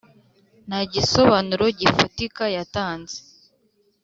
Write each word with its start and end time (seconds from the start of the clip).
Nta 0.67 0.79
gisobanuro 0.93 1.65
gifatika 1.79 2.43
yatanze. 2.55 3.17